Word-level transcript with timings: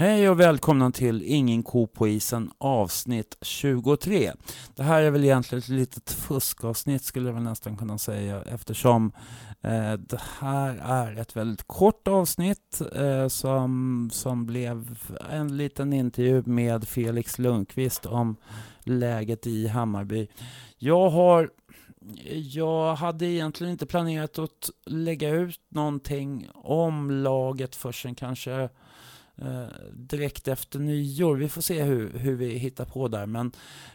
Hej 0.00 0.28
och 0.30 0.40
välkomna 0.40 0.90
till 0.90 1.22
Ingen 1.22 1.62
ko 1.62 1.86
på 1.86 2.08
isen 2.08 2.50
avsnitt 2.58 3.36
23. 3.40 4.32
Det 4.76 4.82
här 4.82 5.02
är 5.02 5.10
väl 5.10 5.24
egentligen 5.24 5.62
ett 5.62 5.68
litet 5.68 6.10
fuskavsnitt 6.10 7.04
skulle 7.04 7.28
jag 7.28 7.34
väl 7.34 7.42
nästan 7.42 7.76
kunna 7.76 7.98
säga 7.98 8.42
eftersom 8.42 9.12
eh, 9.62 9.92
det 9.92 10.20
här 10.38 10.76
är 10.76 11.20
ett 11.20 11.36
väldigt 11.36 11.66
kort 11.66 12.08
avsnitt 12.08 12.82
eh, 12.94 13.28
som, 13.28 14.10
som 14.12 14.46
blev 14.46 14.98
en 15.30 15.56
liten 15.56 15.92
intervju 15.92 16.42
med 16.46 16.88
Felix 16.88 17.38
Lundqvist 17.38 18.06
om 18.06 18.36
läget 18.84 19.46
i 19.46 19.66
Hammarby. 19.66 20.28
Jag 20.78 21.10
har 21.10 21.50
jag 22.32 22.94
hade 22.94 23.26
egentligen 23.26 23.72
inte 23.72 23.86
planerat 23.86 24.38
att 24.38 24.70
lägga 24.86 25.30
ut 25.30 25.60
någonting 25.68 26.48
om 26.54 27.10
laget 27.10 27.76
förrän 27.76 28.14
kanske 28.14 28.68
Eh, 29.42 29.66
direkt 29.92 30.48
efter 30.48 30.78
nyår. 30.78 31.36
Vi 31.36 31.48
får 31.48 31.62
se 31.62 31.82
hur, 31.82 32.18
hur 32.18 32.36
vi 32.36 32.58
hittar 32.58 32.84
på 32.84 33.08
där. 33.08 33.26
Men, 33.26 33.52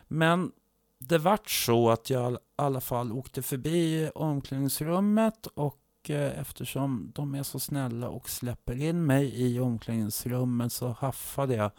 men 0.08 0.52
det 1.00 1.18
vart 1.18 1.50
så 1.50 1.90
att 1.90 2.10
jag 2.10 2.34
i 2.34 2.38
alla 2.56 2.82
fall 2.82 3.12
åkte 3.12 3.42
förbi 3.42 4.10
omklädningsrummet 4.16 5.48
och 5.48 6.10
eh, 6.10 6.40
eftersom 6.40 7.12
de 7.16 7.36
är 7.36 7.44
så 7.44 7.60
snälla 7.60 8.10
och 8.10 8.30
släpper 8.30 8.82
in 8.82 9.06
mig 9.06 9.42
i 9.42 9.60
omklädningsrummet 9.60 10.74
så 10.74 10.88
haffade 11.00 11.56
jag 11.56 11.72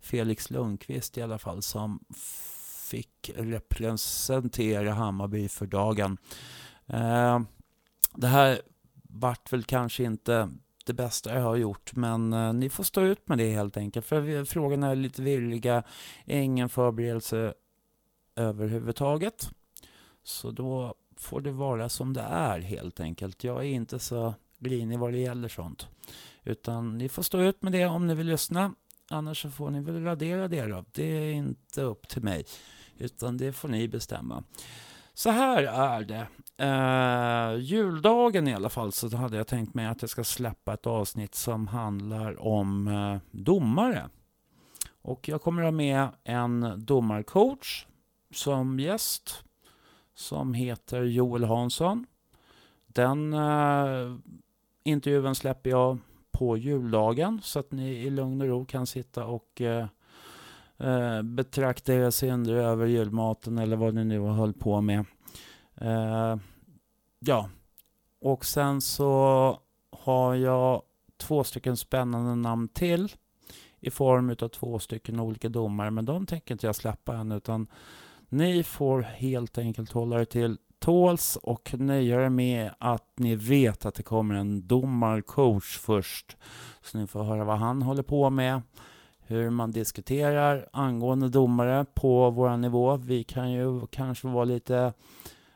Felix 0.00 0.50
Lundqvist 0.50 1.18
i 1.18 1.22
alla 1.22 1.38
fall 1.38 1.62
som 1.62 2.04
fick 2.88 3.30
representera 3.36 4.92
Hammarby 4.92 5.48
för 5.48 5.66
dagen. 5.66 6.18
Eh, 6.86 7.40
det 8.14 8.26
här 8.26 8.60
vart 9.02 9.52
väl 9.52 9.64
kanske 9.64 10.04
inte 10.04 10.50
det 10.86 10.94
bästa 10.94 11.34
jag 11.34 11.42
har 11.42 11.56
gjort, 11.56 11.96
men 11.96 12.32
eh, 12.32 12.52
ni 12.52 12.68
får 12.68 12.84
stå 12.84 13.00
ut 13.00 13.28
med 13.28 13.38
det 13.38 13.50
helt 13.50 13.76
enkelt. 13.76 14.06
För 14.06 14.44
frågorna 14.44 14.90
är 14.90 14.96
lite 14.96 15.22
virriga, 15.22 15.82
ingen 16.24 16.68
förberedelse 16.68 17.54
överhuvudtaget. 18.36 19.50
Så 20.22 20.50
då 20.50 20.94
får 21.16 21.40
det 21.40 21.52
vara 21.52 21.88
som 21.88 22.12
det 22.12 22.20
är 22.20 22.60
helt 22.60 23.00
enkelt. 23.00 23.44
Jag 23.44 23.58
är 23.58 23.68
inte 23.68 23.98
så 23.98 24.34
grinig 24.58 24.98
vad 24.98 25.12
det 25.12 25.18
gäller 25.18 25.48
sånt. 25.48 25.88
Utan 26.44 26.98
ni 26.98 27.08
får 27.08 27.22
stå 27.22 27.40
ut 27.40 27.62
med 27.62 27.72
det 27.72 27.86
om 27.86 28.06
ni 28.06 28.14
vill 28.14 28.26
lyssna. 28.26 28.74
Annars 29.10 29.42
så 29.42 29.50
får 29.50 29.70
ni 29.70 29.80
väl 29.80 30.04
radera 30.04 30.48
det 30.48 30.66
då. 30.66 30.84
Det 30.92 31.04
är 31.04 31.32
inte 31.32 31.82
upp 31.82 32.08
till 32.08 32.22
mig. 32.22 32.44
Utan 32.98 33.36
det 33.36 33.52
får 33.52 33.68
ni 33.68 33.88
bestämma. 33.88 34.44
Så 35.18 35.30
här 35.30 35.62
är 35.62 36.04
det. 36.04 36.26
Uh, 36.62 37.60
juldagen 37.60 38.48
i 38.48 38.54
alla 38.54 38.68
fall 38.68 38.92
så 38.92 39.16
hade 39.16 39.36
jag 39.36 39.46
tänkt 39.46 39.74
mig 39.74 39.86
att 39.86 40.02
jag 40.02 40.10
ska 40.10 40.24
släppa 40.24 40.74
ett 40.74 40.86
avsnitt 40.86 41.34
som 41.34 41.66
handlar 41.66 42.46
om 42.46 42.88
uh, 42.88 43.18
domare. 43.30 44.08
Och 45.02 45.28
jag 45.28 45.42
kommer 45.42 45.62
ha 45.62 45.70
med 45.70 46.08
en 46.24 46.72
domarcoach 46.76 47.86
som 48.30 48.80
gäst 48.80 49.44
som 50.14 50.54
heter 50.54 51.02
Joel 51.02 51.44
Hansson. 51.44 52.06
Den 52.86 53.34
uh, 53.34 54.18
intervjun 54.84 55.34
släpper 55.34 55.70
jag 55.70 55.98
på 56.30 56.56
juldagen 56.56 57.40
så 57.42 57.58
att 57.58 57.72
ni 57.72 57.90
i 57.90 58.10
lugn 58.10 58.40
och 58.40 58.48
ro 58.48 58.64
kan 58.64 58.86
sitta 58.86 59.24
och 59.24 59.62
eh, 60.78 61.22
betrakta 61.22 61.94
era 61.94 62.10
synder 62.10 62.54
över 62.54 62.86
julmaten 62.86 63.58
eller 63.58 63.76
vad 63.76 63.94
ni 63.94 64.04
nu 64.04 64.18
har 64.18 64.32
hållit 64.32 64.58
på 64.58 64.80
med. 64.80 65.04
Eh, 65.80 66.36
ja, 67.18 67.50
och 68.20 68.44
sen 68.44 68.80
så 68.80 69.60
har 69.90 70.34
jag 70.34 70.82
två 71.16 71.44
stycken 71.44 71.76
spännande 71.76 72.34
namn 72.34 72.68
till 72.68 73.12
i 73.80 73.90
form 73.90 74.36
av 74.42 74.48
två 74.48 74.78
stycken 74.78 75.20
olika 75.20 75.48
domare, 75.48 75.90
men 75.90 76.04
de 76.04 76.26
tänker 76.26 76.54
inte 76.54 76.66
jag 76.66 76.76
släppa 76.76 77.16
än, 77.16 77.32
utan 77.32 77.66
ni 78.28 78.62
får 78.62 79.02
helt 79.02 79.58
enkelt 79.58 79.92
hålla 79.92 80.20
er 80.20 80.24
till 80.24 80.58
tåls 80.78 81.38
och 81.42 81.74
nöja 81.78 82.24
er 82.24 82.28
med 82.28 82.70
att 82.78 83.12
ni 83.16 83.36
vet 83.36 83.86
att 83.86 83.94
det 83.94 84.02
kommer 84.02 84.34
en 84.34 84.66
domarcoach 84.66 85.78
först. 85.78 86.36
Så 86.82 86.98
ni 86.98 87.06
får 87.06 87.22
höra 87.22 87.44
vad 87.44 87.58
han 87.58 87.82
håller 87.82 88.02
på 88.02 88.30
med 88.30 88.62
hur 89.26 89.50
man 89.50 89.70
diskuterar 89.70 90.68
angående 90.72 91.28
domare 91.28 91.86
på 91.94 92.30
vår 92.30 92.56
nivå. 92.56 92.96
Vi 92.96 93.24
kan 93.24 93.52
ju 93.52 93.86
kanske 93.86 94.28
vara 94.28 94.44
lite 94.44 94.92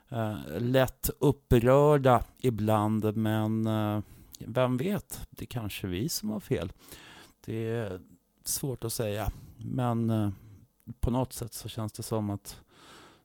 eh, 0.09 0.37
lätt 0.59 1.11
upprörda 1.19 2.25
ibland, 2.39 3.17
men 3.17 3.67
eh, 3.67 4.01
vem 4.39 4.77
vet, 4.77 5.27
det 5.31 5.45
är 5.45 5.47
kanske 5.47 5.87
vi 5.87 6.09
som 6.09 6.31
har 6.31 6.41
fel. 6.41 6.73
Det 7.45 7.69
är 7.69 8.01
svårt 8.45 8.85
att 8.85 8.93
säga, 8.93 9.31
men 9.57 10.11
eh, 10.11 10.31
på 11.01 11.11
något 11.11 11.33
sätt 11.33 11.55
så 11.55 11.69
känns 11.69 11.93
det 11.93 12.03
som 12.03 12.31
att 12.31 12.61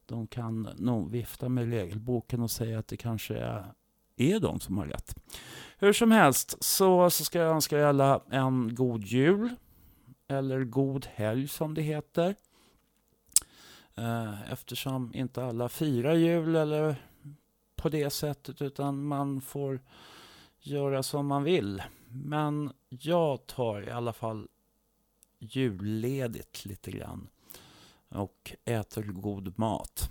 de 0.05 0.27
kan 0.27 0.69
nog 0.77 1.11
vifta 1.11 1.49
med 1.49 1.69
regelboken 1.69 2.41
och 2.41 2.51
säga 2.51 2.79
att 2.79 2.87
det 2.87 2.97
kanske 2.97 3.37
är, 3.37 3.65
är 4.17 4.39
de 4.39 4.59
som 4.59 4.77
har 4.77 4.85
rätt. 4.85 5.15
Hur 5.77 5.93
som 5.93 6.11
helst 6.11 6.63
så, 6.63 7.09
så 7.09 7.23
ska 7.23 7.39
jag 7.39 7.55
önska 7.55 7.79
er 7.79 7.83
alla 7.83 8.21
en 8.29 8.75
god 8.75 9.03
jul 9.03 9.49
eller 10.27 10.63
god 10.63 11.05
helg 11.05 11.47
som 11.47 11.73
det 11.73 11.81
heter. 11.81 12.35
Eh, 13.95 14.51
eftersom 14.51 15.11
inte 15.15 15.43
alla 15.43 15.69
firar 15.69 16.13
jul 16.13 16.55
eller 16.55 16.95
på 17.75 17.89
det 17.89 18.09
sättet 18.09 18.61
utan 18.61 19.05
man 19.05 19.41
får 19.41 19.79
göra 20.59 21.03
som 21.03 21.27
man 21.27 21.43
vill. 21.43 21.83
Men 22.07 22.73
jag 22.89 23.47
tar 23.47 23.87
i 23.89 23.91
alla 23.91 24.13
fall 24.13 24.47
julledigt 25.39 26.65
lite 26.65 26.91
grann 26.91 27.27
och 28.09 28.55
äter 28.65 29.03
god 29.03 29.59
mat. 29.59 30.09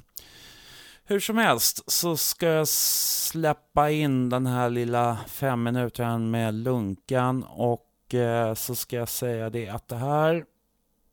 Hur 1.05 1.21
som 1.21 1.39
helst 1.39 1.93
så 1.93 2.17
ska 2.17 2.47
jag 2.47 2.69
släppa 2.69 3.91
in 3.91 4.29
den 4.29 4.47
här 4.47 4.71
lilla 4.71 5.19
fem 5.27 5.63
minutern 5.63 6.31
med 6.31 6.55
lunkan 6.55 7.43
och 7.43 7.84
Eh, 8.13 8.55
så 8.55 8.75
ska 8.75 8.97
jag 8.97 9.09
säga 9.09 9.51
det 9.51 9.69
att 9.69 9.89
det 9.89 9.97
här 9.97 10.45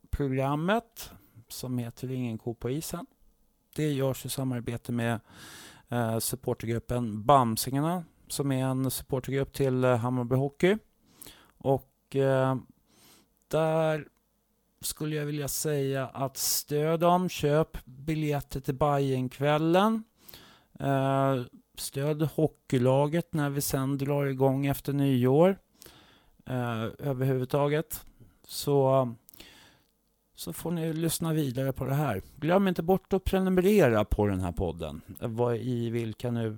programmet 0.09 1.11
som 1.47 1.77
heter 1.77 2.11
Ingen 2.11 2.37
ko 2.37 2.53
på 2.53 2.69
isen. 2.69 3.05
Det 3.75 3.91
görs 3.91 4.25
i 4.25 4.29
samarbete 4.29 4.91
med 4.91 5.19
eh, 5.89 6.19
supportergruppen 6.19 7.25
Bamsingarna 7.25 8.03
som 8.27 8.51
är 8.51 8.65
en 8.65 8.91
supportergrupp 8.91 9.53
till 9.53 9.83
eh, 9.83 9.97
Hammarby 9.97 10.35
Hockey. 10.35 10.77
Och 11.57 12.15
eh, 12.15 12.55
där 13.47 14.07
skulle 14.81 15.15
jag 15.15 15.25
vilja 15.25 15.47
säga 15.47 16.07
att 16.07 16.37
stöd 16.37 16.99
dem, 16.99 17.29
köp 17.29 17.85
biljetter 17.85 18.59
till 18.59 18.75
Bajenkvällen. 18.75 20.03
Eh, 20.79 21.41
stöd 21.77 22.21
hockeylaget 22.21 23.33
när 23.33 23.49
vi 23.49 23.61
sen 23.61 23.97
drar 23.97 24.25
igång 24.25 24.65
efter 24.65 24.93
nyår 24.93 25.57
eh, 26.45 26.83
överhuvudtaget. 26.99 28.05
Så, 28.47 29.09
så 30.35 30.53
får 30.53 30.71
ni 30.71 30.93
lyssna 30.93 31.33
vidare 31.33 31.73
på 31.73 31.85
det 31.85 31.93
här. 31.93 32.21
Glöm 32.35 32.67
inte 32.67 32.83
bort 32.83 33.13
att 33.13 33.23
prenumerera 33.23 34.05
på 34.05 34.27
den 34.27 34.39
här 34.39 34.51
podden. 34.51 35.01
Vad 35.19 35.55
I 35.55 35.89
vilka 35.89 36.31
nu 36.31 36.57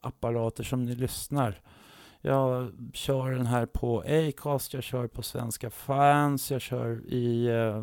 apparater 0.00 0.64
som 0.64 0.84
ni 0.84 0.94
lyssnar. 0.94 1.60
Jag 2.20 2.72
kör 2.92 3.30
den 3.30 3.46
här 3.46 3.66
på 3.66 4.00
Acast, 4.00 4.74
jag 4.74 4.82
kör 4.82 5.06
på 5.06 5.22
Svenska 5.22 5.70
fans, 5.70 6.50
jag 6.50 6.60
kör 6.60 7.02
i 7.06 7.46
eh, 7.46 7.82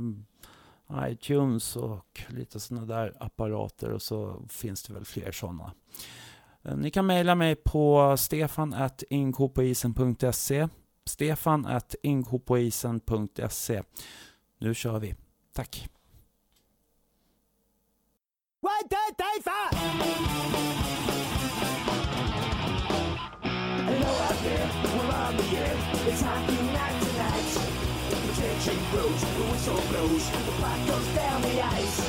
iTunes 1.11 1.75
och 1.75 2.21
lite 2.27 2.59
sådana 2.59 2.85
där 2.85 3.13
apparater 3.19 3.89
och 3.89 4.01
så 4.01 4.45
finns 4.49 4.83
det 4.83 4.93
väl 4.93 5.05
fler 5.05 5.31
sådana. 5.31 5.71
Eh, 6.63 6.77
ni 6.77 6.91
kan 6.91 7.05
mejla 7.05 7.35
mig 7.35 7.55
på 7.55 8.15
stefan.inkopoisen.se 8.17 10.67
stefan 11.06 11.66
at 11.66 11.95
inkopoisen.se. 12.03 13.83
Nu 14.59 14.74
kör 14.74 15.00
vi. 15.00 15.15
Tack! 15.53 15.89
One, 18.62 18.88
two, 18.89 19.13
three, 19.18 19.42
four! 19.44 19.69
Hello 23.86 24.12
out 24.27 24.39
there, 24.44 24.69
we're 24.95 25.15
on 25.15 25.38
the 25.38 25.57
air. 25.57 25.75
It's 26.07 26.21
hockey 26.21 26.62
night 26.77 26.98
tonight. 27.01 27.51
The 28.09 28.33
tension 28.42 28.80
grows, 28.92 29.21
the 29.21 29.44
whistle 29.51 29.81
blows, 29.89 30.25
the 30.30 30.53
puck 30.62 30.80
goes 30.88 31.07
down 31.15 31.42
the 31.42 31.62
ice. 31.62 32.00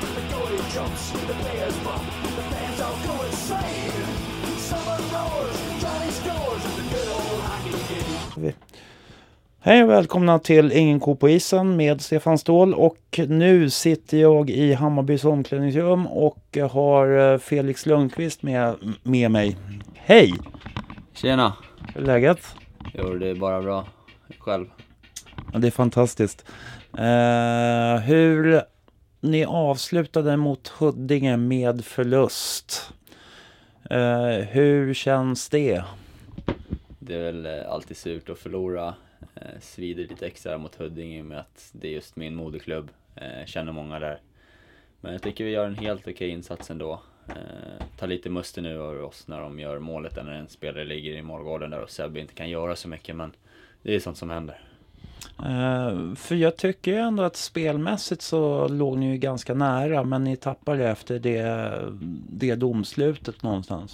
The 0.00 0.22
goalie 0.34 0.74
jumps, 0.74 1.10
the 1.12 1.34
players 1.42 1.76
bump, 1.78 2.04
the 2.22 2.42
fans 2.50 2.80
all 2.80 2.98
go 3.06 3.22
insane. 3.24 4.06
Someone 4.58 5.04
roars, 5.14 5.69
game. 8.40 8.54
Hej 9.62 9.82
och 9.82 9.90
välkomna 9.90 10.38
till 10.38 10.72
Ingen 10.72 11.00
ko 11.00 11.16
på 11.16 11.28
isen 11.28 11.76
med 11.76 12.00
Stefan 12.00 12.38
Ståhl 12.38 12.74
och 12.74 13.20
nu 13.28 13.70
sitter 13.70 14.18
jag 14.18 14.50
i 14.50 14.72
Hammarbys 14.72 15.24
omklädningsrum 15.24 16.06
och 16.06 16.58
har 16.70 17.32
eh, 17.32 17.38
Felix 17.38 17.86
Lundqvist 17.86 18.42
med, 18.42 18.76
med 19.02 19.30
mig. 19.30 19.56
Hej! 19.94 20.34
Tjena! 21.14 21.52
Hur 21.94 22.02
är 22.02 22.06
läget? 22.06 22.40
Jo, 22.94 23.14
det 23.14 23.28
är 23.28 23.34
bara 23.34 23.62
bra. 23.62 23.86
Själv? 24.38 24.66
Ja, 25.52 25.58
det 25.58 25.66
är 25.66 25.70
fantastiskt. 25.70 26.44
Eh, 26.98 28.02
hur 28.02 28.62
ni 29.20 29.44
avslutade 29.44 30.36
mot 30.36 30.68
Huddinge 30.68 31.36
med 31.36 31.84
förlust. 31.84 32.92
Eh, 33.90 34.46
hur 34.48 34.94
känns 34.94 35.48
det? 35.48 35.82
Det 37.10 37.16
är 37.16 37.32
väl 37.32 37.46
eh, 37.46 37.70
alltid 37.70 37.96
surt 37.96 38.28
att 38.28 38.38
förlora. 38.38 38.94
Eh, 39.34 39.60
svider 39.60 40.02
lite 40.02 40.26
extra 40.26 40.58
mot 40.58 40.74
Huddinge 40.74 41.22
med 41.22 41.38
att 41.38 41.70
det 41.72 41.88
är 41.88 41.92
just 41.92 42.16
min 42.16 42.34
moderklubb. 42.34 42.90
Eh, 43.14 43.46
känner 43.46 43.72
många 43.72 43.98
där. 43.98 44.20
Men 45.00 45.12
jag 45.12 45.22
tycker 45.22 45.44
vi 45.44 45.50
gör 45.50 45.66
en 45.66 45.74
helt 45.74 46.08
okej 46.08 46.28
insats 46.28 46.70
ändå. 46.70 47.02
Eh, 47.28 47.84
tar 47.98 48.06
lite 48.06 48.30
muster 48.30 48.62
nu 48.62 48.80
av 48.80 49.04
oss 49.04 49.28
när 49.28 49.40
de 49.40 49.58
gör 49.58 49.78
målet 49.78 50.16
när 50.16 50.32
en 50.32 50.48
spelare 50.48 50.84
ligger 50.84 51.12
i 51.12 51.22
målgården 51.22 51.70
där 51.70 51.82
och 51.82 51.90
Sebbe 51.90 52.20
inte 52.20 52.34
kan 52.34 52.50
göra 52.50 52.76
så 52.76 52.88
mycket 52.88 53.16
men 53.16 53.32
det 53.82 53.94
är 53.94 54.00
sånt 54.00 54.18
som 54.18 54.30
händer. 54.30 54.60
Uh, 55.40 56.14
för 56.14 56.34
jag 56.34 56.56
tycker 56.56 56.90
ju 56.90 56.98
ändå 56.98 57.22
att 57.22 57.36
spelmässigt 57.36 58.22
så 58.22 58.68
låg 58.68 58.98
ni 58.98 59.10
ju 59.12 59.16
ganska 59.16 59.54
nära 59.54 60.04
men 60.04 60.24
ni 60.24 60.36
tappade 60.36 60.88
efter 60.88 61.18
det, 61.18 61.78
det 62.28 62.54
domslutet 62.54 63.42
någonstans. 63.42 63.92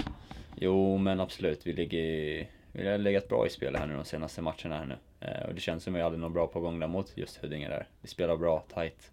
Jo 0.57 0.99
men 0.99 1.21
absolut, 1.21 1.67
vi, 1.67 1.73
ligger, 1.73 2.47
vi 2.77 2.89
har 2.89 2.99
legat 2.99 3.29
bra 3.29 3.47
i 3.47 3.51
spelet 3.51 3.81
här 3.81 3.87
nu 3.87 3.95
de 3.95 4.05
senaste 4.05 4.43
matcherna 4.43 4.79
här 4.79 4.85
nu. 4.87 4.95
Uh, 5.29 5.49
och 5.49 5.55
det 5.55 5.61
känns 5.61 5.85
som 5.85 5.95
att 5.95 5.99
vi 5.99 6.03
hade 6.03 6.17
något 6.17 6.33
bra 6.33 6.47
på 6.47 6.61
gång 6.61 6.81
där 6.81 6.87
mot 6.87 7.13
just 7.15 7.37
Huddinge 7.37 7.69
där. 7.69 7.87
Vi 8.01 8.09
spelar 8.09 8.37
bra, 8.37 8.65
tight. 8.75 9.11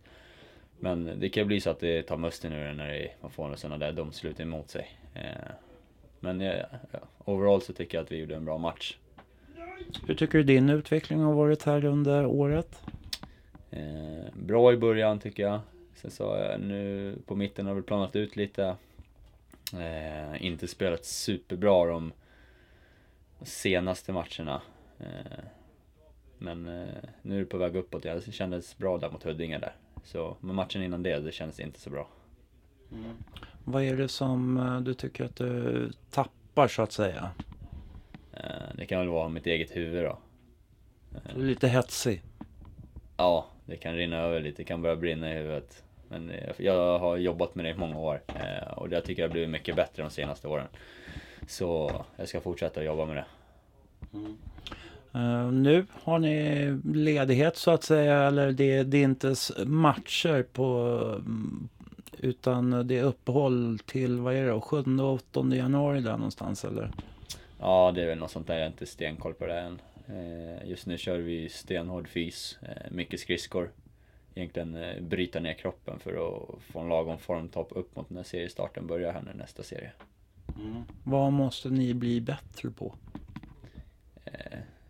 Men 0.79 1.19
det 1.19 1.29
kan 1.29 1.47
bli 1.47 1.61
så 1.61 1.69
att 1.69 1.79
det 1.79 2.03
tar 2.03 2.17
musten 2.17 2.51
nu 2.51 2.73
när 2.73 2.87
det, 2.87 3.11
man 3.21 3.31
får 3.31 3.55
sådana 3.55 3.77
där 3.85 3.93
domslut 3.93 4.39
emot 4.39 4.69
sig. 4.69 4.97
Uh, 5.15 5.51
men 6.19 6.39
ja, 6.39 6.65
overall 7.25 7.61
så 7.61 7.73
tycker 7.73 7.97
jag 7.97 8.03
att 8.03 8.11
vi 8.11 8.17
gjorde 8.17 8.35
en 8.35 8.45
bra 8.45 8.57
match. 8.57 8.97
Hur 10.07 10.15
tycker 10.15 10.37
du 10.37 10.43
din 10.43 10.69
utveckling 10.69 11.19
har 11.19 11.33
varit 11.33 11.63
här 11.63 11.85
under 11.85 12.25
året? 12.25 12.81
Eh, 13.71 14.33
bra 14.33 14.73
i 14.73 14.77
början 14.77 15.19
tycker 15.19 15.43
jag. 15.43 15.59
Sen 15.95 16.11
så 16.11 16.57
nu 16.57 17.15
på 17.25 17.35
mitten 17.35 17.65
har 17.65 17.73
vi 17.73 17.81
planat 17.81 18.15
ut 18.15 18.35
lite. 18.35 18.75
Eh, 19.73 20.45
inte 20.45 20.67
spelat 20.67 21.05
superbra 21.05 21.85
de 21.85 22.13
senaste 23.43 24.11
matcherna. 24.11 24.61
Eh, 24.99 25.43
men 26.37 26.67
eh, 26.67 27.09
nu 27.21 27.35
är 27.35 27.39
det 27.39 27.45
på 27.45 27.57
väg 27.57 27.75
uppåt. 27.75 28.03
Det 28.03 28.33
kändes 28.33 28.77
bra 28.77 28.97
där 28.97 29.09
mot 29.09 29.23
Huddinge 29.23 29.59
där. 29.59 29.75
Så, 30.03 30.37
men 30.39 30.55
matchen 30.55 30.83
innan 30.83 31.03
det, 31.03 31.19
det 31.19 31.31
kändes 31.31 31.59
inte 31.59 31.79
så 31.79 31.89
bra. 31.89 32.07
Mm. 32.91 33.11
Vad 33.63 33.83
är 33.83 33.97
det 33.97 34.07
som 34.07 34.57
eh, 34.57 34.79
du 34.79 34.93
tycker 34.93 35.25
att 35.25 35.35
du 35.35 35.91
tappar 36.09 36.67
så 36.67 36.81
att 36.81 36.91
säga? 36.91 37.29
Det 38.75 38.85
kan 38.85 38.99
väl 38.99 39.07
vara 39.07 39.29
mitt 39.29 39.47
eget 39.47 39.75
huvud 39.75 40.03
då. 40.03 40.17
Lite 41.35 41.67
hetsig. 41.67 42.21
Ja, 43.17 43.45
det 43.65 43.75
kan 43.75 43.95
rinna 43.95 44.17
över 44.17 44.41
lite, 44.41 44.57
det 44.57 44.63
kan 44.65 44.81
börja 44.81 44.95
brinna 44.95 45.31
i 45.31 45.37
huvudet. 45.37 45.83
Men 46.09 46.31
jag 46.57 46.99
har 46.99 47.17
jobbat 47.17 47.55
med 47.55 47.65
det 47.65 47.69
i 47.69 47.75
många 47.75 47.97
år 47.99 48.21
och 48.77 48.91
jag 48.91 49.05
tycker 49.05 49.21
jag 49.21 49.29
har 49.29 49.33
blivit 49.33 49.49
mycket 49.49 49.75
bättre 49.75 50.03
de 50.03 50.09
senaste 50.09 50.47
åren. 50.47 50.67
Så 51.47 51.91
jag 52.15 52.27
ska 52.27 52.41
fortsätta 52.41 52.83
jobba 52.83 53.05
med 53.05 53.15
det. 53.15 53.25
Mm. 54.13 54.37
Uh, 55.15 55.51
nu 55.51 55.85
har 56.03 56.19
ni 56.19 56.79
ledighet 56.93 57.57
så 57.57 57.71
att 57.71 57.83
säga, 57.83 58.23
eller 58.23 58.51
det, 58.51 58.83
det 58.83 58.97
är 58.97 59.03
inte 59.03 59.35
matcher 59.65 60.43
på 60.53 60.99
utan 62.23 62.87
det 62.87 62.97
är 62.97 63.03
uppehåll 63.03 63.79
till, 63.85 64.19
vad 64.19 64.35
är 64.35 64.45
det, 64.45 64.61
7 64.61 64.77
och 64.77 65.13
8 65.13 65.55
januari 65.55 66.01
där 66.01 66.17
någonstans 66.17 66.65
eller? 66.65 66.91
Ja, 67.59 67.91
det 67.95 68.01
är 68.01 68.07
väl 68.07 68.17
något 68.17 68.31
sånt 68.31 68.47
där. 68.47 68.53
Jag 68.53 68.61
har 68.61 68.67
inte 68.67 68.85
stenkoll 68.85 69.33
på 69.33 69.45
det 69.45 69.59
än. 69.59 69.81
Eh, 70.07 70.69
just 70.69 70.85
nu 70.85 70.97
kör 70.97 71.17
vi 71.17 71.49
stenhård 71.49 72.07
fys, 72.07 72.57
eh, 72.61 72.91
mycket 72.91 73.19
skridskor. 73.19 73.71
Egentligen 74.35 74.77
bryta 75.01 75.39
ner 75.39 75.53
kroppen 75.53 75.99
för 75.99 76.11
att 76.11 76.61
få 76.61 76.79
en 76.79 76.89
lagom 76.89 77.17
formtopp 77.17 77.71
upp 77.71 77.95
mot 77.95 78.09
när 78.09 78.23
seriestarten 78.23 78.87
börjar 78.87 79.13
här 79.13 79.21
nu 79.21 79.33
nästa 79.33 79.63
serie. 79.63 79.91
Mm. 80.59 80.83
Vad 81.03 81.33
måste 81.33 81.69
ni 81.69 81.93
bli 81.93 82.21
bättre 82.21 82.69
på? 82.69 82.95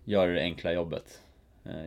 Gör 0.06 0.28
det 0.28 0.42
enkla 0.42 0.74
jobbet. 0.74 1.22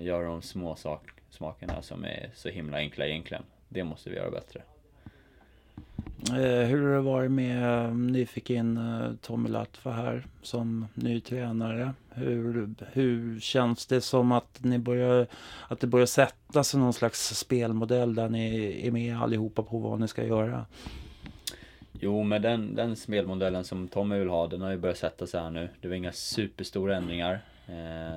Gör 0.01 0.25
de 0.25 0.43
små 0.43 0.77
sak, 0.77 1.11
smakerna 1.31 1.83
som 1.83 2.05
är 2.05 2.31
så 2.35 2.49
himla 2.49 2.77
enkla 2.77 3.07
egentligen. 3.07 3.43
Det 3.69 3.85
måste 3.85 4.11
vi 4.11 4.17
göra 4.17 4.31
bättre. 4.31 4.63
Eh, 6.31 6.69
hur 6.69 6.87
har 6.87 6.95
det 6.95 7.01
varit 7.01 7.31
med, 7.31 7.97
ni 7.97 8.27
fick 8.27 8.51
in 8.51 8.77
eh, 8.77 9.13
Tommy 9.23 9.49
Latva 9.49 9.93
här 9.93 10.27
som 10.43 10.87
ny 10.95 11.21
tränare. 11.21 11.93
Hur, 12.11 12.75
hur 12.93 13.41
känns 13.41 13.87
det 13.87 14.01
som 14.01 14.33
att, 14.33 14.59
ni 14.65 14.79
börjar, 14.79 15.27
att 15.69 15.81
det 15.81 15.87
börjar 15.87 16.07
sätta 16.07 16.65
sig 16.65 16.81
någon 16.81 16.93
slags 16.93 17.39
spelmodell 17.39 18.15
där 18.15 18.29
ni 18.29 18.81
är 18.87 18.91
med 18.91 19.21
allihopa 19.23 19.63
på 19.63 19.79
vad 19.79 20.01
ni 20.01 20.09
ska 20.09 20.25
göra? 20.25 20.67
Jo, 22.01 22.23
men 22.23 22.43
den, 22.43 22.75
den 22.75 22.97
spelmodellen 22.97 23.65
som 23.65 23.89
Tommy 23.89 24.19
vill 24.19 24.29
ha, 24.29 24.47
den 24.47 24.61
har 24.61 24.71
ju 24.71 24.77
börjat 24.77 24.99
sätta 24.99 25.27
sig 25.27 25.41
här 25.41 25.51
nu. 25.51 25.69
Det 25.81 25.89
var 25.89 25.95
inga 25.95 26.13
superstora 26.13 26.97
ändringar. 26.97 27.41
Eh, 27.69 28.15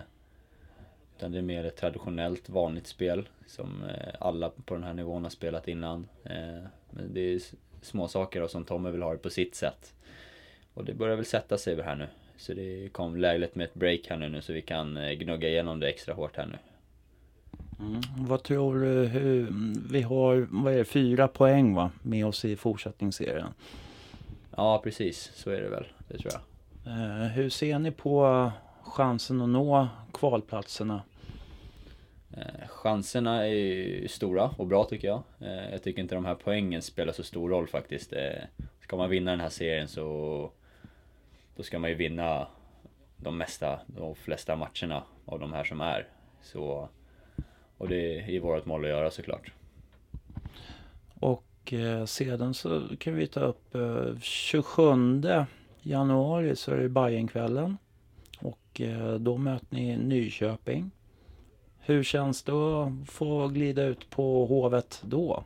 utan 1.17 1.31
det 1.31 1.37
är 1.37 1.41
mer 1.41 1.65
ett 1.65 1.77
traditionellt 1.77 2.49
vanligt 2.49 2.87
spel 2.87 3.29
som 3.47 3.83
eh, 3.83 4.13
alla 4.19 4.49
på 4.65 4.73
den 4.73 4.83
här 4.83 4.93
nivån 4.93 5.23
har 5.23 5.29
spelat 5.29 5.67
innan. 5.67 6.07
Eh, 6.23 6.63
men 6.89 7.13
det 7.13 7.21
är 7.21 7.41
små 7.81 8.07
saker 8.07 8.47
som 8.47 8.65
Tommy 8.65 8.89
vill 8.89 9.01
ha 9.01 9.11
det 9.11 9.17
på 9.17 9.29
sitt 9.29 9.55
sätt. 9.55 9.93
Och 10.73 10.85
det 10.85 10.93
börjar 10.93 11.15
väl 11.15 11.25
sätta 11.25 11.57
sig 11.57 11.81
här 11.81 11.95
nu. 11.95 12.07
Så 12.37 12.53
det 12.53 12.89
kom 12.91 13.17
lägligt 13.17 13.55
med 13.55 13.65
ett 13.65 13.73
break 13.73 14.07
här 14.09 14.17
nu, 14.17 14.29
nu 14.29 14.41
så 14.41 14.53
vi 14.53 14.61
kan 14.61 14.97
eh, 14.97 15.11
gnugga 15.11 15.49
igenom 15.49 15.79
det 15.79 15.89
extra 15.89 16.13
hårt 16.13 16.37
här 16.37 16.45
nu. 16.45 16.57
Mm. 17.79 18.01
Vad 18.17 18.43
tror 18.43 18.79
du, 18.79 19.07
hur, 19.07 19.47
vi 19.91 20.01
har 20.01 20.47
vad 20.49 20.73
är 20.73 20.77
det, 20.77 20.85
fyra 20.85 21.27
poäng 21.27 21.73
va, 21.73 21.91
med 22.01 22.25
oss 22.25 22.45
i 22.45 22.55
fortsättningsserien? 22.55 23.53
Ja 24.57 24.81
precis, 24.83 25.31
så 25.35 25.49
är 25.49 25.61
det 25.61 25.69
väl, 25.69 25.87
det 26.07 26.17
tror 26.17 26.31
jag. 26.33 26.41
Eh, 26.93 27.27
hur 27.27 27.49
ser 27.49 27.79
ni 27.79 27.91
på 27.91 28.51
chansen 28.83 29.41
att 29.41 29.49
nå 29.49 29.87
kvalplatserna? 30.13 31.01
Eh, 32.37 32.67
chanserna 32.67 33.47
är 33.47 33.53
ju 33.53 34.07
stora 34.07 34.53
och 34.57 34.67
bra 34.67 34.83
tycker 34.85 35.07
jag. 35.07 35.23
Eh, 35.39 35.71
jag 35.71 35.83
tycker 35.83 36.01
inte 36.01 36.15
de 36.15 36.25
här 36.25 36.35
poängen 36.35 36.81
spelar 36.81 37.13
så 37.13 37.23
stor 37.23 37.49
roll 37.49 37.67
faktiskt. 37.67 38.13
Eh, 38.13 38.43
ska 38.81 38.97
man 38.97 39.09
vinna 39.09 39.31
den 39.31 39.39
här 39.39 39.49
serien 39.49 39.87
så 39.87 40.51
då 41.55 41.63
ska 41.63 41.79
man 41.79 41.89
ju 41.89 41.95
vinna 41.95 42.47
de 43.17 43.37
mesta, 43.37 43.79
de 43.87 44.15
flesta 44.15 44.55
matcherna 44.55 45.03
av 45.25 45.39
de 45.39 45.53
här 45.53 45.63
som 45.63 45.81
är. 45.81 46.07
Så, 46.41 46.89
och 47.79 47.87
det 47.89 48.35
är 48.35 48.39
vårt 48.39 48.65
mål 48.65 48.83
att 48.83 48.89
göra 48.89 49.11
såklart. 49.11 49.51
Och 51.19 51.73
eh, 51.73 52.05
sedan 52.05 52.53
så 52.53 52.81
kan 52.99 53.15
vi 53.15 53.27
ta 53.27 53.39
upp 53.39 53.75
eh, 53.75 54.19
27 54.21 54.83
januari 55.81 56.55
så 56.55 56.71
är 56.71 56.77
det 56.77 56.89
Bajenkvällen. 56.89 57.77
Och 58.39 58.81
eh, 58.81 59.13
då 59.13 59.37
möter 59.37 59.75
ni 59.75 59.97
Nyköping. 59.97 60.91
Hur 61.79 62.03
känns 62.03 62.43
det 62.43 62.51
att 62.51 63.09
få 63.09 63.47
glida 63.47 63.83
ut 63.83 64.09
på 64.09 64.45
Hovet 64.45 65.01
då? 65.05 65.43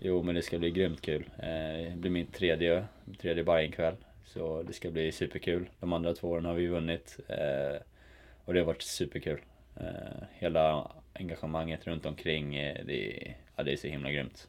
Jo, 0.00 0.22
men 0.22 0.34
det 0.34 0.42
ska 0.42 0.58
bli 0.58 0.70
grymt 0.70 1.00
kul. 1.00 1.24
Eh, 1.38 1.92
det 1.92 1.96
blir 1.96 2.10
min 2.10 2.26
tredje, 2.26 2.84
tredje 3.20 3.44
Bajenkväll. 3.44 3.94
Så 4.24 4.62
det 4.62 4.72
ska 4.72 4.90
bli 4.90 5.12
superkul. 5.12 5.68
De 5.80 5.92
andra 5.92 6.14
två 6.14 6.28
åren 6.28 6.44
har 6.44 6.54
vi 6.54 6.66
vunnit. 6.66 7.20
Eh, 7.28 7.80
och 8.44 8.54
det 8.54 8.60
har 8.60 8.66
varit 8.66 8.82
superkul. 8.82 9.40
Eh, 9.76 10.22
hela 10.32 10.90
engagemanget 11.18 11.86
runt 11.86 12.06
omkring, 12.06 12.50
det 12.86 13.12
är, 13.12 13.36
ja, 13.56 13.62
det 13.62 13.72
är 13.72 13.76
så 13.76 13.86
himla 13.86 14.10
grymt. 14.10 14.48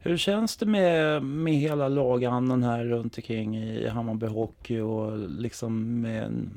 Hur 0.00 0.16
känns 0.16 0.56
det 0.56 0.66
med, 0.66 1.22
med 1.22 1.54
hela 1.54 1.88
lagandan 1.88 2.62
här 2.62 2.84
runt 2.84 3.18
omkring 3.18 3.56
i 3.56 3.88
Hammarby 3.88 4.26
Hockey 4.26 4.80
och 4.80 5.18
liksom 5.18 6.00
med 6.00 6.50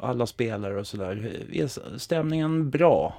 alla 0.00 0.26
spelare 0.26 0.80
och 0.80 0.86
sådär. 0.86 1.32
Är 1.52 1.98
stämningen 1.98 2.70
bra? 2.70 3.14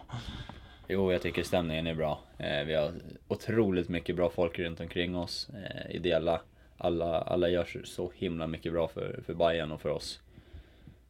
Jo, 0.88 1.12
jag 1.12 1.22
tycker 1.22 1.44
stämningen 1.44 1.88
är 1.88 1.94
bra. 1.96 2.20
Eh, 2.38 2.64
vi 2.66 2.74
har 2.74 2.92
otroligt 3.28 3.90
mycket 3.90 4.16
bra 4.16 4.30
folk 4.30 4.60
runt 4.60 4.80
omkring 4.80 5.16
oss. 5.16 5.50
Eh, 5.50 5.96
ideella. 5.96 6.42
Alla, 6.78 7.22
alla 7.22 7.50
gör 7.50 7.82
så 7.84 8.12
himla 8.16 8.48
mycket 8.48 8.74
bra 8.74 8.88
för, 8.88 9.20
för 9.26 9.34
Bayern 9.34 9.72
och 9.72 9.82
för 9.82 9.90
oss. 9.90 10.20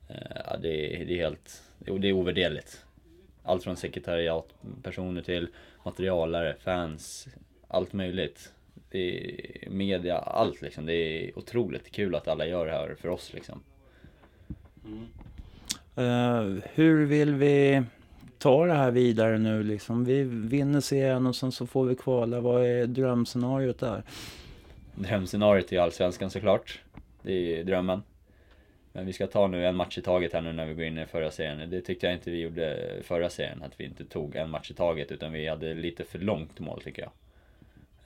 Eh, 0.09 0.59
det, 0.61 1.01
är, 1.01 1.05
det 1.05 1.13
är 1.13 1.17
helt, 1.17 1.63
det 1.77 2.09
är 2.09 2.13
ovärderligt. 2.13 2.85
Allt 3.48 3.63
från 3.63 3.77
sekretariatpersoner 3.77 5.22
till 5.22 5.48
materialare, 5.86 6.56
fans, 6.63 7.27
allt 7.68 7.94
möjligt. 7.94 8.54
Är 8.92 9.70
media, 9.70 10.18
allt 10.18 10.62
liksom. 10.62 10.86
Det 10.86 10.94
är 10.94 11.39
otroligt 11.39 11.92
kul 11.92 12.16
att 12.16 12.27
alla 12.27 12.46
gör 12.46 12.66
det 12.66 12.72
här 12.72 12.96
för 13.01 13.10
oss 13.10 13.34
liksom. 13.34 13.63
Mm. 14.86 15.08
Uh, 15.98 16.63
hur 16.74 17.06
vill 17.06 17.34
vi 17.34 17.84
ta 18.38 18.66
det 18.66 18.74
här 18.74 18.92
vidare 18.92 19.38
nu 19.38 19.63
liksom? 19.63 20.06
Vi 20.06 20.24
vinner 20.24 20.82
serien 20.82 21.27
och 21.27 21.36
sen 21.36 21.51
så 21.51 21.68
får 21.68 21.86
vi 21.86 21.96
kvala. 21.96 22.39
Vad 22.39 22.66
är 22.66 22.88
drömscenariot 22.88 23.80
där? 23.80 24.04
Drömscenariot 24.96 25.72
är 25.72 25.80
allsvenskan 25.80 26.30
såklart. 26.30 26.82
Det 27.22 27.60
är 27.60 27.63
drömmen. 27.63 28.04
Men 28.94 29.06
vi 29.06 29.13
ska 29.13 29.27
ta 29.27 29.48
nu 29.48 29.65
en 29.65 29.75
match 29.75 29.98
i 29.98 30.01
taget 30.01 30.34
här 30.34 30.41
nu 30.41 30.53
när 30.53 30.65
vi 30.65 30.74
går 30.74 30.86
in 30.86 30.98
i 30.98 31.06
förra 31.06 31.32
serien. 31.32 31.70
Det 31.70 31.82
tyckte 31.82 32.06
jag 32.06 32.15
inte 32.15 32.32
vi 32.32 32.41
gjorde 32.41 32.94
förra 33.03 33.29
serien, 33.29 33.63
att 33.63 33.79
vi 33.79 33.86
inte 33.86 34.06
tog 34.06 34.36
en 34.36 34.50
match 34.50 34.72
i 34.72 34.74
taget 34.74 35.12
utan 35.12 35.32
vi 35.32 35.48
hade 35.48 35.74
lite 35.74 36.03
för 36.03 36.20
långt 36.20 36.60
mål 36.60 36.82
tycker 36.82 37.01
jag. 37.01 37.12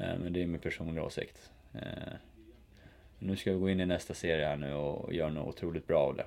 Eh, 0.07 0.19
men 0.19 0.33
det 0.33 0.41
är 0.41 0.45
min 0.45 0.59
personliga 0.59 1.03
åsikt. 1.03 1.51
Eh, 1.73 2.13
nu 3.19 3.35
ska 3.35 3.51
vi 3.51 3.59
gå 3.59 3.69
in 3.69 3.79
i 3.79 3.85
nästa 3.85 4.13
serie 4.13 4.45
här 4.45 4.55
nu 4.55 4.73
och 4.73 5.13
göra 5.13 5.29
något 5.29 5.55
otroligt 5.55 5.87
bra 5.87 5.99
av 5.99 6.15
det. 6.15 6.25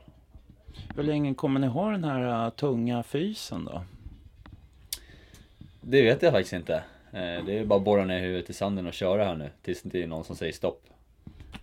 Hur 0.96 1.02
länge 1.02 1.34
kommer 1.34 1.60
ni 1.60 1.66
ha 1.66 1.90
den 1.90 2.04
här 2.04 2.46
uh, 2.46 2.50
tunga 2.50 3.02
fysen 3.02 3.64
då? 3.64 3.82
Det 5.80 6.02
vet 6.02 6.22
jag 6.22 6.32
faktiskt 6.32 6.52
inte. 6.52 6.74
Eh, 7.12 7.44
det 7.44 7.58
är 7.58 7.64
bara 7.64 7.78
att 7.78 7.84
borra 7.84 8.04
ner 8.04 8.20
huvudet 8.20 8.50
i 8.50 8.52
sanden 8.52 8.86
och 8.86 8.92
köra 8.92 9.24
här 9.24 9.34
nu 9.34 9.50
tills 9.62 9.82
det 9.82 10.02
är 10.02 10.06
någon 10.06 10.24
som 10.24 10.36
säger 10.36 10.52
stopp. 10.52 10.82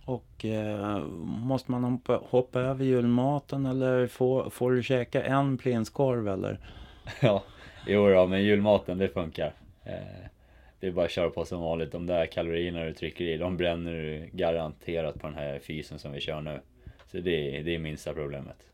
Och 0.04 0.44
eh, 0.44 0.98
måste 1.24 1.70
man 1.70 1.84
hoppa, 1.84 2.20
hoppa 2.30 2.60
över 2.60 2.84
julmaten 2.84 3.66
eller 3.66 4.06
får, 4.06 4.50
får 4.50 4.72
du 4.72 4.82
käka 4.82 5.22
en 5.22 5.58
prinskorv 5.58 6.28
eller? 6.28 6.58
ja, 7.20 7.42
jo 7.86 8.08
då, 8.08 8.26
men 8.26 8.42
julmaten 8.42 8.98
det 8.98 9.08
funkar. 9.08 9.54
Eh, 9.84 10.26
det 10.80 10.86
är 10.86 10.92
bara 10.92 11.04
att 11.04 11.10
köra 11.10 11.30
på 11.30 11.44
som 11.44 11.60
vanligt. 11.60 11.92
De 11.92 12.06
där 12.06 12.26
kalorierna 12.26 12.84
du 12.84 12.92
trycker 12.92 13.24
i, 13.24 13.36
de 13.36 13.56
bränner 13.56 13.92
du 13.92 14.30
garanterat 14.32 15.20
på 15.20 15.26
den 15.26 15.36
här 15.36 15.58
fysen 15.58 15.98
som 15.98 16.12
vi 16.12 16.20
kör 16.20 16.40
nu. 16.40 16.60
Så 17.06 17.16
det, 17.16 17.62
det 17.62 17.74
är 17.74 17.78
minsta 17.78 18.14
problemet. 18.14 18.66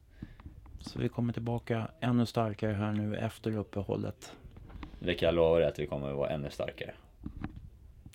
Så 0.80 0.98
vi 0.98 1.08
kommer 1.08 1.32
tillbaka 1.32 1.88
ännu 2.00 2.26
starkare 2.26 2.72
här 2.72 2.92
nu 2.92 3.16
efter 3.16 3.56
uppehållet. 3.56 4.32
Det 4.98 5.14
kan 5.14 5.26
jag 5.26 5.34
lova 5.34 5.58
dig 5.58 5.68
att 5.68 5.78
vi 5.78 5.86
kommer 5.86 6.10
att 6.10 6.16
vara 6.16 6.30
ännu 6.30 6.50
starkare. 6.50 6.94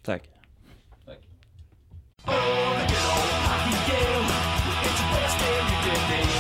Tack. 0.04 0.30
Destiny. 5.86 6.33